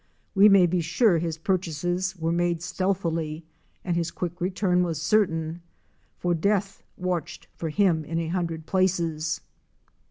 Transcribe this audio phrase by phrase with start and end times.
[0.33, 3.45] We may be sure his purchases were made stealthily
[3.85, 5.61] and his quick return was certain,
[6.17, 9.41] for death watched for him in a hundred places.